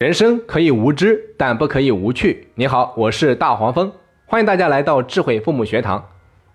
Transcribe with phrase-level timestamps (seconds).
[0.00, 2.48] 人生可以无知，但不可以无趣。
[2.54, 3.92] 你好，我是大黄蜂，
[4.24, 6.08] 欢迎大家来到智慧父母学堂。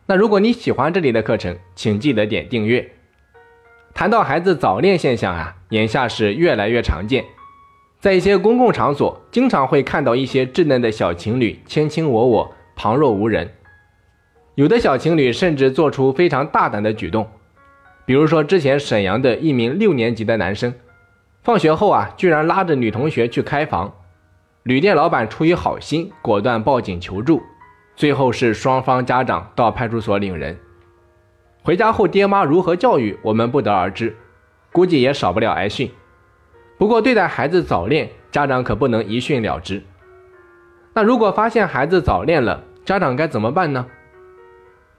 [0.07, 2.89] 那如果你喜欢这里的课程，请记得点订阅。
[3.93, 7.23] 谈到孩子早恋现象啊，眼下是越来越常见，
[7.99, 13.47] 在一些公共场所，经常会看到一些稚嫩的小情侣卿卿我我，旁若无人。
[14.55, 17.27] 有的小情侣甚至做出非常大胆的举动，
[18.07, 20.73] 比如说之前沈阳的一名六年级的男生。
[21.45, 23.93] 放学后啊，居然拉着女同学去开房，
[24.63, 27.39] 旅店老板出于好心，果断报警求助，
[27.95, 30.57] 最后是双方家长到派出所领人。
[31.61, 34.17] 回家后，爹妈如何教育，我们不得而知，
[34.71, 35.91] 估计也少不了挨训。
[36.79, 39.83] 不过，对待孩子早恋，家长可不能一训了之。
[40.95, 43.85] 那如果发现孩子早恋了，家长该怎么办呢？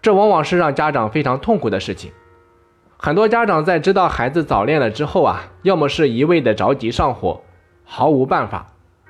[0.00, 2.12] 这往往是让家长非常痛苦的事情。
[2.98, 7.42] 很多家长在知道孩子早恋了之后啊，要么是一味的着急上火，
[7.84, 8.66] 毫无办法；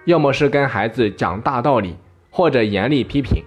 [0.06, 1.96] 要么是跟孩子讲大道理，
[2.28, 3.42] 或者严厉批评，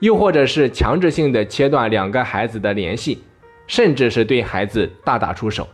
[0.00, 3.22] 又或者是强制性的切断两个孩子的联系，
[3.66, 5.68] 甚至是对孩子大打出手。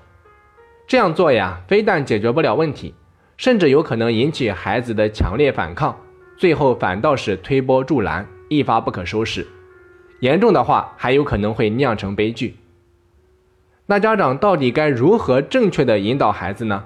[0.89, 2.93] 这样做呀，非但解决不了问题，
[3.37, 5.97] 甚至有可能引起孩子的强烈反抗，
[6.37, 9.47] 最后反倒是推波助澜，一发不可收拾。
[10.19, 12.57] 严重的话，还有可能会酿成悲剧。
[13.87, 16.85] 那家长到底该如何正确的引导孩子呢？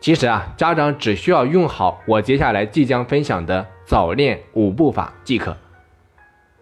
[0.00, 5.56] 其实啊，家长只需要用好我接下来即将分享的早恋五步法即可。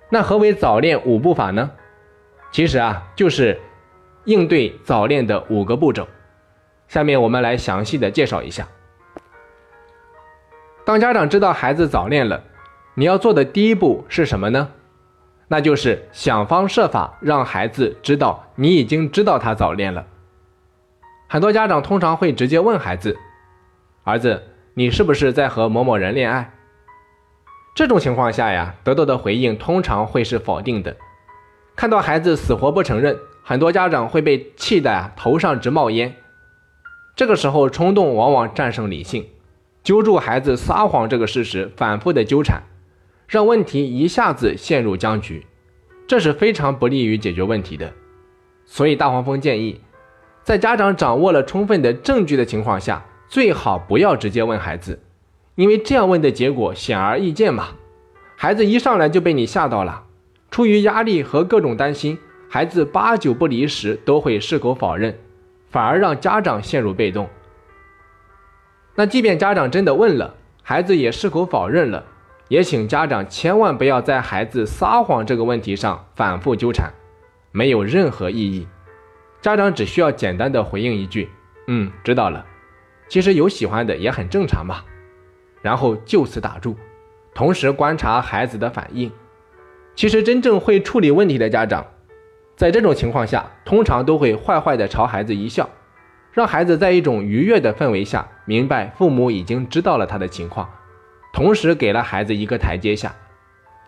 [0.08, 1.70] 那何为早恋五步法呢？
[2.52, 3.58] 其实啊，就是
[4.24, 6.06] 应对早恋的五个步骤。
[6.86, 8.68] 下面我们来详细的介绍一下。
[10.84, 12.42] 当家长知道孩子早恋了，
[12.94, 14.68] 你要做的第一步是什么呢？
[15.52, 20.06] 那就是想方设法让孩子知道你已经知道他早恋了。
[21.26, 23.18] 很多家长通常会直接问孩子
[24.04, 26.52] ：“儿子，你是不是在和某某人恋爱？”
[27.74, 30.96] 这种情况下呀，得到的回应通常会是否定的。
[31.74, 36.14] 看到孩子死活不承认，很多家长会被气得头上直冒烟。
[37.16, 39.28] 这个时候，冲动往往战胜理性，
[39.82, 42.62] 揪住孩子撒谎这个事实，反复的纠缠。
[43.28, 45.46] 让问题一下子陷入僵局，
[46.10, 47.92] 这是非常不利于解决问题的。
[48.66, 49.80] 所以大黄蜂建议，
[50.42, 54.98] 在家长掌握了充分的证据的情况下，最好不要直接问孩子，
[55.54, 57.68] 因为这样问的结果显而易见嘛。
[58.34, 60.02] 孩子一上来就被你吓到了，
[60.50, 65.16] 出于压力和各种担心，孩子八九不离十都会矢口否认，
[65.70, 67.28] 反而让家长陷入被动。
[68.96, 70.34] 那即便家长真的问了，
[70.64, 72.04] 孩子也矢口否认了。
[72.50, 76.92] 也请家长千万不要在孩子撒谎这个问题上反复纠缠，
[77.52, 78.66] 没有任何意义。
[79.40, 81.30] 家长只需要简单的回应一句
[81.68, 82.44] ：“嗯，知道了。”
[83.08, 84.82] 其实有喜欢的也很正常嘛。
[85.62, 86.74] 然后就此打住，
[87.36, 89.12] 同时观察孩子的反应。
[89.94, 91.86] 其实真正会处理问题的家长，
[92.56, 95.70] 在这种情况下，通常都会坏坏的朝孩子一笑，
[96.32, 100.68] 让孩子在一种愉悦的氛围下明白父母已经知道了他的情况。
[101.32, 103.14] 同时给了孩子一个台阶下，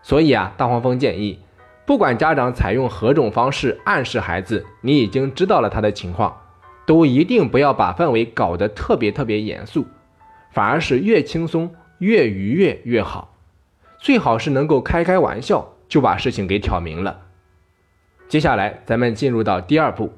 [0.02, 1.38] 所以啊，大黄蜂建议，
[1.84, 6.40] 不管家长采用何种方式暗示孩子，你已经知道了他的情况，
[6.86, 9.86] 都一定不要把氛围搞得特别特别严肃，
[10.52, 13.34] 反而是越轻松越愉悦越好，
[13.98, 17.22] 最好是能够开开玩笑就把事情给挑明了。
[18.28, 20.12] 接下来咱们进入到第二步，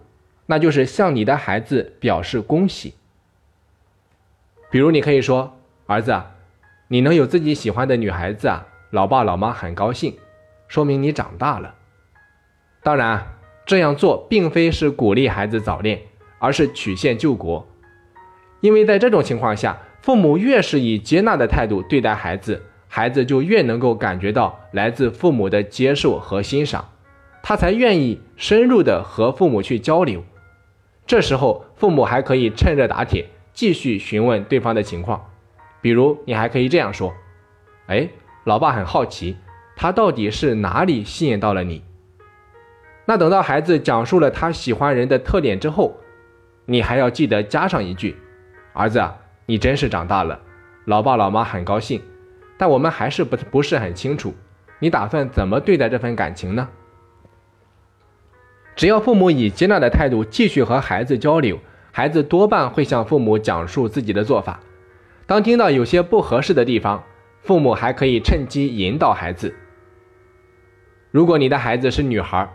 [0.46, 2.94] 那就是向你的孩子表示恭喜，
[4.70, 5.56] 比如你可以说，
[5.86, 6.22] 儿子。
[6.88, 10.16] 你能有自己喜欢的女孩子啊，老爸老妈很高兴，
[10.68, 11.74] 说明你长大了。
[12.82, 13.26] 当然，
[13.64, 16.00] 这样做并非是鼓励孩子早恋，
[16.38, 17.66] 而是曲线救国。
[18.60, 26.90] 因为在这种情况下，父母越是以接纳的态度对待孩子，孩子就越能够感觉到来自父母的接受和欣赏，
[27.42, 30.22] 他才愿意深入的和父母去交流。
[31.06, 35.30] 这时候，父母还可以趁热打铁，继续询问对方的情况。
[35.84, 37.12] 比如，你还可以这样说
[37.88, 38.08] ：“哎，
[38.44, 39.36] 老爸很好奇，
[39.76, 41.84] 他到底是哪里吸引到了你？”
[43.04, 45.94] 那等到孩子讲述了他喜欢人的特点之后，
[46.64, 48.16] 你还要记得加上一句
[48.72, 48.98] ：“儿子，
[49.44, 50.40] 你真是长大了，
[50.86, 52.00] 老爸老妈很高兴，
[52.56, 54.32] 但我们还是不不是很清楚，
[54.78, 56.66] 你打算怎么对待这份感情呢？”
[58.74, 61.58] 只要父母以接纳的态度继续和孩子交流，
[61.92, 64.58] 孩子多半会向父母讲述自己的做法。
[65.26, 67.02] 当听到有些不合适的地方，
[67.42, 69.54] 父母还可以趁机引导孩子。
[71.10, 72.48] 如果你的孩子是女孩，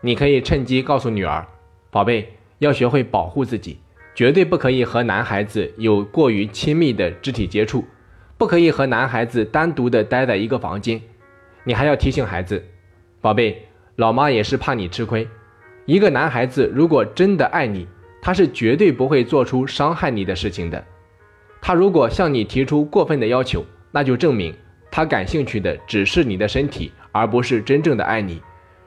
[0.00, 1.46] 你可以趁机告诉女儿
[1.90, 3.78] ：“宝贝，要学会保护自己，
[4.14, 7.84] 绝对不可以和男孩子有过于亲密的肢体接触，
[8.36, 11.00] 不可以和男孩子单独的待在一个房间。
[11.62, 12.64] 你还要提醒孩子，
[13.20, 15.28] 宝贝，老妈也是怕你吃亏。
[15.84, 17.86] 一个男孩子如果真的爱你，
[18.20, 20.84] 他是绝对不会做出伤害你的事情的。
[21.66, 24.54] 他如果向你提出过分的要求，那就证明
[24.88, 28.40] 他感兴趣的只是你的身体，而不是真正的爱你。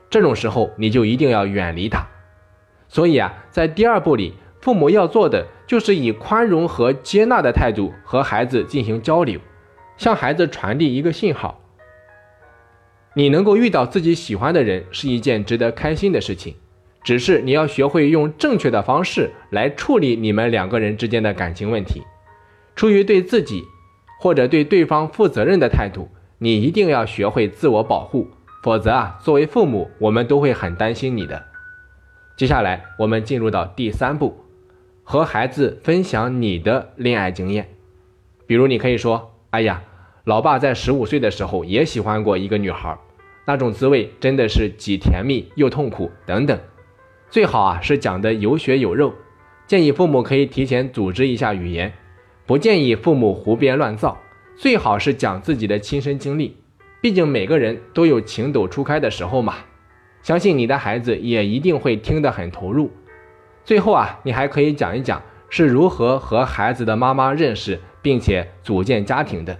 [0.08, 2.02] 这种时候，你就一定要远离他。
[2.88, 4.32] 所以啊，在第二步里，
[4.62, 9.38] 父母要做的就是以宽容和接纳的态度和孩子进行交流，
[9.98, 11.60] 向孩子传递一个信号：
[13.12, 16.54] 你能够遇到自己喜欢的人是一件值得开心的事情，
[17.04, 22.02] 只是你要学会用正确的方式来处理你们两个人之间的感情问题。
[22.80, 23.68] 出于对自己
[24.18, 28.30] 或者对对方负责任的态度，你一定要学会自我保护，
[28.62, 31.44] 否则啊，作为父母，我们都会很担心你的。
[32.38, 34.34] 接下来，我们进入到第三步，
[35.04, 37.68] 和孩子分享你的恋爱经验。
[38.46, 39.82] 比如，你可以说：“哎呀，
[40.24, 42.96] 老爸在十五岁的时候也喜欢过一个女孩，
[43.44, 46.58] 那种滋味真的是既甜蜜又痛苦。”等等。
[47.28, 49.12] 最好啊是讲的有血有肉。
[49.66, 51.92] 建议父母可以提前组织一下语言，
[52.50, 54.18] 不建议父母胡编乱造。
[54.56, 56.56] 最好是讲自己的亲身经历，
[57.00, 59.54] 毕竟每个人都有情窦初开的时候嘛。
[60.20, 62.90] 相信你的孩子也一定会听得很投入。
[63.64, 69.56] 最后啊，你还可以讲一讲是如何和孩子的妈妈认识，并且组建家庭的。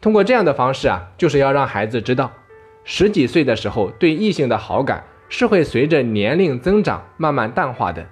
[0.00, 2.32] 通过这样的方式啊，就是要让孩子知道，
[2.82, 8.04] 十几岁的时候对异性的好感是会随着年龄增长慢慢淡化的。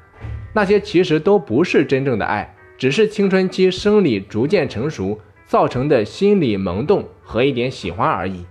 [0.52, 2.51] 那些其实都不是真正的爱，
[2.82, 8.44] 只是青春期生理逐渐成熟造成的心理萌动和一点喜欢而已。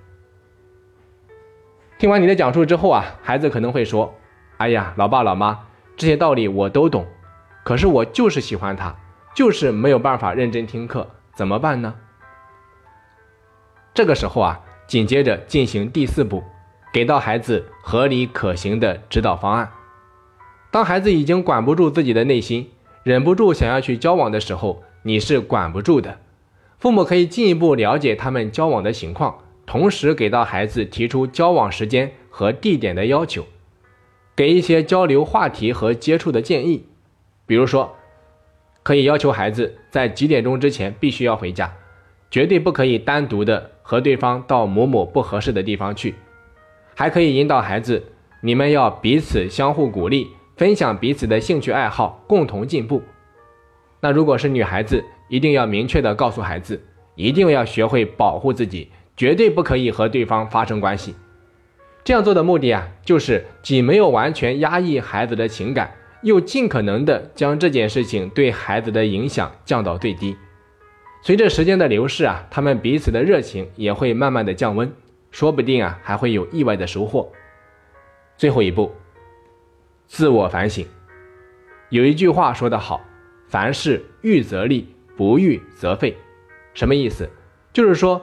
[2.00, 4.16] 听完你的讲述之后啊，孩子可能会说
[4.56, 5.68] ：“哎呀，老爸老妈，
[5.98, 7.06] 这些道理我都懂，
[7.66, 8.96] 可是我就是喜欢他，
[9.36, 11.96] 就是没有办法认真听课，怎么办呢？”
[13.94, 16.42] 这个时候啊，紧接着进行第四步，
[16.94, 19.70] 给到孩子合理可行的指导方案。
[20.72, 22.72] 当孩子已经管不住自己的内心，
[23.04, 26.20] 忍不住想要去交往的时候，你是管不住的。
[26.80, 29.40] 父母可以进一步了解他们交往的情况。
[29.64, 33.46] 同时给到孩子提出交往时间和地点的要求，
[34.36, 36.88] 给一些交流话题和接触的建议，
[37.46, 37.96] 比如说，
[38.84, 41.72] 可以要求孩子在几点钟之前必须要回家，
[42.30, 46.16] 绝对不可以单独的和对方到某某不合适的地方去，
[46.94, 48.04] 还可以引导孩子，
[48.42, 50.28] 你们要彼此相互鼓励，
[50.62, 53.02] 分享彼此的兴趣爱好，共同进步。
[54.00, 56.80] 那如果是女孩子，一定要明确的告诉孩子，
[57.16, 58.92] 一定要学会保护自己。
[59.18, 61.16] 绝对不可以和对方发生关系。
[62.04, 70.38] 这样做的目的啊，就是既没有完全压抑孩子的情感，又尽可能的将这件事情对孩子的影响降到最低。
[71.24, 74.94] 随着时间的流逝啊，他们彼此的热情也会慢慢的降温，
[75.32, 77.32] 说不定啊还会有意外的收获。
[78.38, 78.92] 最后一步，
[80.12, 80.86] 自我反省。
[81.88, 83.00] 有一句话说得好
[83.48, 86.18] ：“凡事预则立，不预则废。”
[86.76, 87.30] 什么意思？
[87.72, 88.22] 就是说。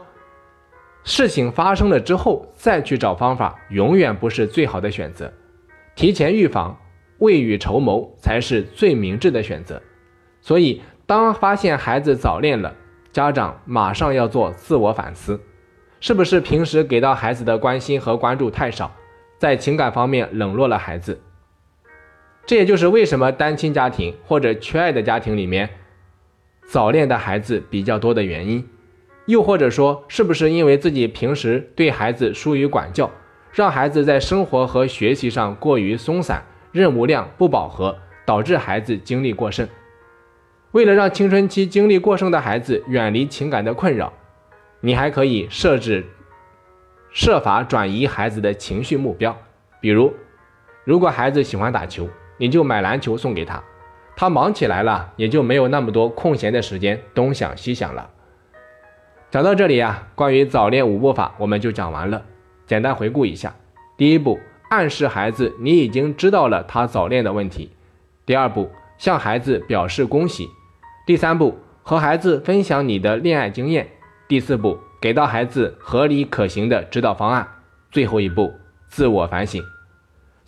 [1.04, 5.32] 事情发生了之后再去找方法，永远不是最好的选择。
[5.94, 6.78] 提前预防、
[7.20, 9.80] 未雨绸缪才是最明智的选择。
[10.42, 12.76] 所以，当发现孩子早恋了，
[13.10, 15.40] 家长马上要做自我反思：
[16.00, 18.94] 是不是平时给到孩子的关心和关注太少，
[19.38, 21.18] 在情感方面冷落了孩子？
[22.48, 25.68] 这也就是为什么单亲家庭或者缺爱的家庭里面，
[26.66, 28.66] 早恋的孩子比较多的原因。
[29.26, 33.10] 又或者说，是不是因为自己平时对孩子疏于管教，
[33.52, 39.68] 让孩子在生活和学习上过于松散，任务量不饱和，导致孩子精力过剩？
[40.70, 44.10] 为了让青春期精力过剩的孩子远离情感的困扰，
[44.80, 46.06] 你还可以设置
[47.10, 49.36] 设法转移孩子的情绪目标。
[49.82, 50.14] 比如，
[50.84, 53.62] 如果孩子喜欢打球，你就买篮球送给他，
[54.16, 58.08] 他忙起来了，也就没有那么多空闲的时间东想西想了。
[59.30, 62.22] 讲到这里啊，关于早恋五步法我们就讲完了。
[62.66, 63.54] 简单回顾一下：
[63.96, 64.38] 第一步，
[64.70, 67.68] 暗示孩子你已经知道了他早恋的问题；
[68.24, 70.46] 第二步，向孩子表示恭喜；
[71.06, 73.84] 第三步，和孩子分享你的恋爱经验；
[74.28, 77.44] 第四步，给到孩子合理可行的指导方案；
[77.90, 78.52] 最后一步，
[78.88, 79.62] 自我反省。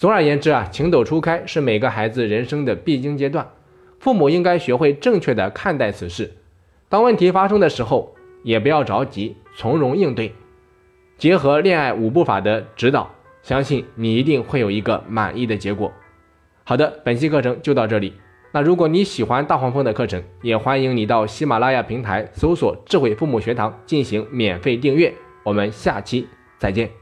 [0.01, 3.47] 总而言之啊，情窦初开是每个孩子人生的必经阶段，
[3.99, 6.33] 父母应该学会正确的看待此事。
[6.89, 10.33] 当问题发生的时候，也不要着急，从容应对。
[11.19, 13.11] 结合恋爱五步法的指导，
[13.43, 15.93] 相信你一定会有一个满意的结果。
[16.65, 18.15] 好的，本期课程就到这里。
[18.53, 25.13] 那如果你喜欢大黄蜂的课程，也欢迎你到喜马拉雅平台搜索“智慧父母学堂”进行免费订阅。
[25.45, 26.27] 我们下期
[26.57, 27.00] 再见。